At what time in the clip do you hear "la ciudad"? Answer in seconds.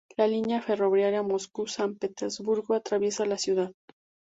3.25-3.71